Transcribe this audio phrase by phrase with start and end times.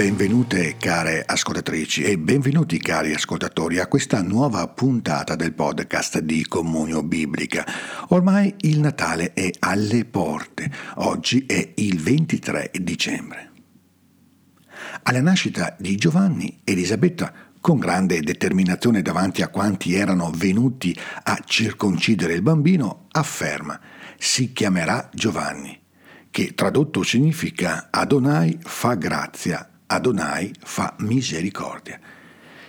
[0.00, 7.02] Benvenute care ascoltatrici e benvenuti cari ascoltatori a questa nuova puntata del podcast di Comunio
[7.02, 7.66] Biblica.
[8.08, 13.49] Ormai il Natale è alle porte, oggi è il 23 dicembre.
[15.02, 22.34] Alla nascita di Giovanni, Elisabetta, con grande determinazione davanti a quanti erano venuti a circoncidere
[22.34, 23.78] il bambino, afferma
[24.18, 25.78] si chiamerà Giovanni,
[26.30, 31.98] che tradotto significa Adonai fa grazia Adonai fa misericordia.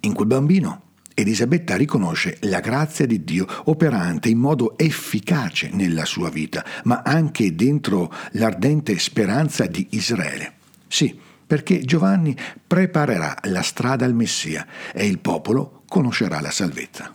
[0.00, 6.30] In quel bambino Elisabetta riconosce la grazia di Dio operante in modo efficace nella sua
[6.30, 10.54] vita, ma anche dentro l'ardente speranza di Israele.
[10.88, 11.18] Sì,
[11.52, 12.34] perché Giovanni
[12.66, 17.14] preparerà la strada al Messia e il popolo conoscerà la salvezza.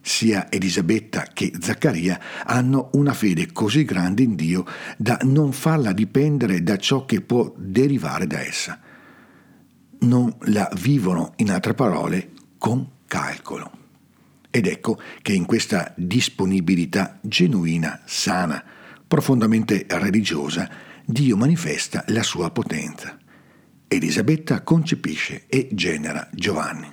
[0.00, 4.64] Sia Elisabetta che Zaccaria hanno una fede così grande in Dio
[4.96, 8.78] da non farla dipendere da ciò che può derivare da essa
[10.02, 13.70] non la vivono, in altre parole, con calcolo.
[14.50, 18.62] Ed ecco che in questa disponibilità genuina, sana,
[19.06, 20.68] profondamente religiosa,
[21.04, 23.16] Dio manifesta la sua potenza.
[23.92, 26.92] Elisabetta concepisce e genera Giovanni.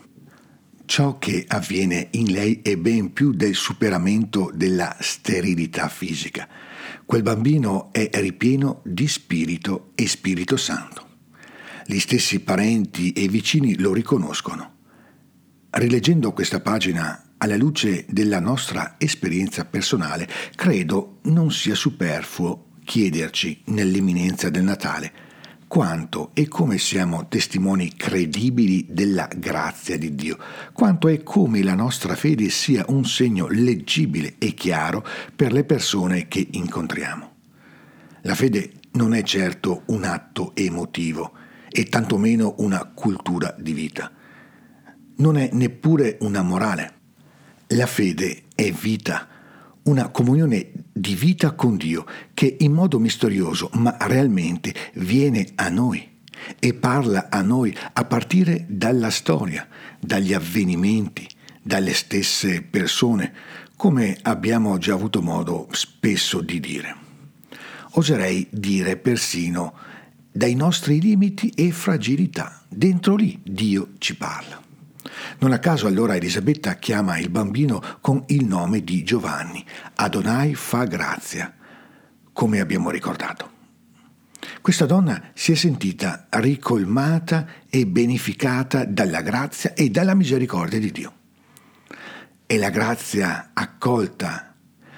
[0.86, 6.48] Ciò che avviene in lei è ben più del superamento della sterilità fisica.
[7.06, 11.08] Quel bambino è ripieno di Spirito e Spirito Santo
[11.90, 14.76] gli stessi parenti e vicini lo riconoscono.
[15.72, 24.52] Rileggendo questa pagina alla luce della nostra esperienza personale, credo non sia superfluo chiederci nell'imminenza
[24.52, 25.29] del Natale
[25.70, 30.38] quanto e come siamo testimoni credibili della grazia di Dio,
[30.74, 36.28] quanto e come la nostra fede sia un segno leggibile e chiaro per le persone
[36.28, 37.36] che incontriamo.
[38.24, 41.34] La fede non è certo un atto emotivo,
[41.70, 44.12] e tantomeno una cultura di vita.
[45.18, 46.94] Non è neppure una morale.
[47.68, 49.28] La fede è vita,
[49.84, 56.18] una comunione di vita con Dio che in modo misterioso ma realmente viene a noi
[56.60, 59.68] e parla a noi a partire dalla storia,
[60.00, 61.28] dagli avvenimenti,
[61.62, 63.34] dalle stesse persone,
[63.76, 66.96] come abbiamo già avuto modo spesso di dire.
[67.92, 69.74] Oserei dire persino
[70.32, 72.62] dai nostri limiti e fragilità.
[72.68, 74.69] Dentro lì Dio ci parla.
[75.38, 79.64] Non a caso allora Elisabetta chiama il bambino con il nome di Giovanni.
[79.96, 81.54] Adonai fa grazia,
[82.34, 83.58] come abbiamo ricordato.
[84.62, 91.14] Questa donna si è sentita ricolmata e beneficata dalla grazia e dalla misericordia di Dio.
[92.46, 94.56] E la grazia accolta,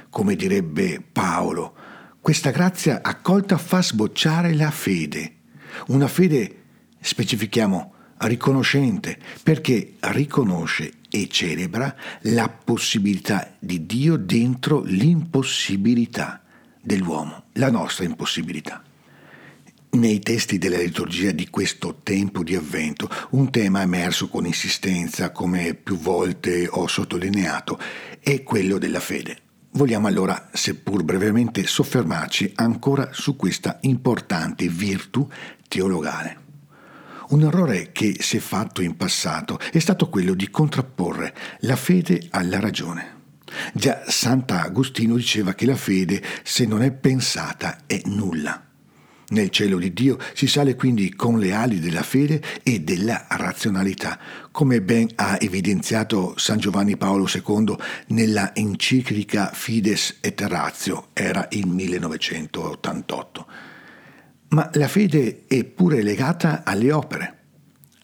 [0.09, 1.75] come direbbe Paolo,
[2.21, 5.35] questa grazia accolta fa sbocciare la fede,
[5.87, 6.63] una fede,
[6.99, 16.41] specifichiamo, riconoscente, perché riconosce e celebra la possibilità di Dio dentro l'impossibilità
[16.81, 18.81] dell'uomo, la nostra impossibilità.
[19.93, 25.73] Nei testi della liturgia di questo tempo di avvento un tema emerso con insistenza, come
[25.73, 27.77] più volte ho sottolineato,
[28.21, 29.37] è quello della fede.
[29.71, 35.27] Vogliamo allora, seppur brevemente, soffermarci ancora su questa importante virtù
[35.67, 36.50] teologale.
[37.31, 42.27] Un errore che si è fatto in passato è stato quello di contrapporre la fede
[42.31, 43.19] alla ragione.
[43.73, 48.61] Già Sant'Agostino diceva che la fede, se non è pensata, è nulla.
[49.29, 54.19] Nel cielo di Dio si sale quindi con le ali della fede e della razionalità,
[54.51, 57.77] come ben ha evidenziato San Giovanni Paolo II
[58.07, 63.70] nella enciclica Fides et Ratio, era il 1988.
[64.51, 67.37] Ma la fede è pure legata alle opere.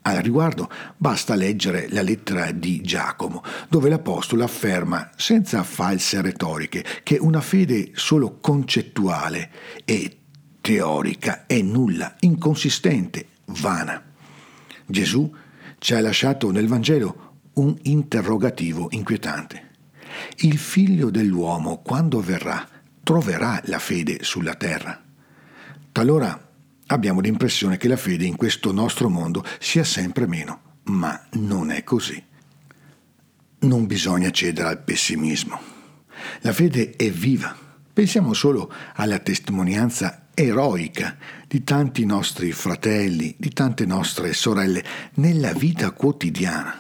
[0.03, 7.17] Al riguardo basta leggere la lettera di Giacomo, dove l'Apostolo afferma, senza false retoriche, che
[7.19, 9.51] una fede solo concettuale
[9.83, 10.19] e
[10.61, 14.01] teorica è nulla, inconsistente, vana.
[14.85, 15.29] Gesù
[15.79, 19.71] ci ha lasciato nel Vangelo un interrogativo inquietante.
[20.38, 22.65] Il figlio dell'uomo, quando verrà,
[23.03, 25.01] troverà la fede sulla terra?
[25.97, 26.39] Talora
[26.85, 31.83] abbiamo l'impressione che la fede in questo nostro mondo sia sempre meno, ma non è
[31.83, 32.23] così.
[33.61, 35.59] Non bisogna cedere al pessimismo.
[36.41, 37.57] La fede è viva.
[37.91, 41.17] Pensiamo solo alla testimonianza eroica
[41.47, 44.83] di tanti nostri fratelli, di tante nostre sorelle
[45.15, 46.75] nella vita quotidiana.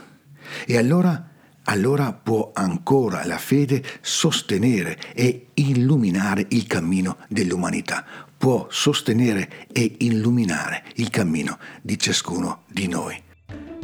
[0.63, 1.31] E allora,
[1.63, 10.83] allora può ancora la fede sostenere e illuminare il cammino dell'umanità, può sostenere e illuminare
[10.95, 13.21] il cammino di ciascuno di noi.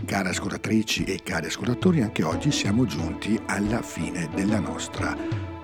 [0.06, 5.16] Care ascoltatrici e cari ascoltatori, anche oggi siamo giunti alla fine della nostra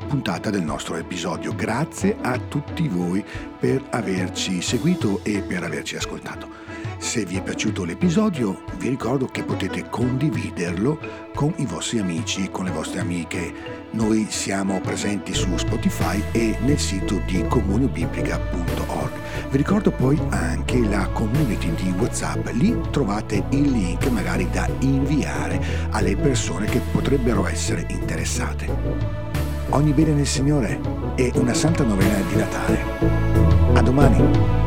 [0.07, 1.53] puntata del nostro episodio.
[1.53, 3.23] Grazie a tutti voi
[3.59, 6.68] per averci seguito e per averci ascoltato.
[6.99, 10.99] Se vi è piaciuto l'episodio vi ricordo che potete condividerlo
[11.33, 13.53] con i vostri amici, con le vostre amiche.
[13.91, 19.11] Noi siamo presenti su Spotify e nel sito di comuniobiblica.org.
[19.49, 25.59] Vi ricordo poi anche la community di WhatsApp, lì trovate il link magari da inviare
[25.91, 28.67] alle persone che potrebbero essere interessate.
[29.69, 30.79] Ogni bene nel Signore
[31.15, 32.83] e una santa novena di Natale.
[33.73, 34.57] A domani!